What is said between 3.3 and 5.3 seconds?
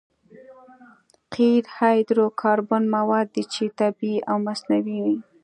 دي چې طبیعي او مصنوعي وي